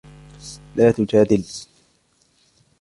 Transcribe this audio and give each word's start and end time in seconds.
لا 0.75 0.91
تُجادِل. 0.91 1.43